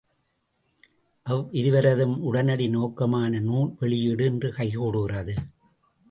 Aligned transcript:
அவ்விருவரதும் 1.25 2.15
உடனடி 2.21 2.67
நோக்கமான 2.67 3.39
நூல் 3.39 3.69
வெளியீடு 3.79 4.25
இன்று 4.25 4.49
கைகூடுகிறது. 4.49 5.35